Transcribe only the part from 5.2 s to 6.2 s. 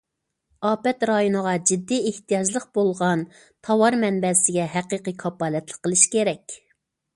كاپالەتلىك قىلىش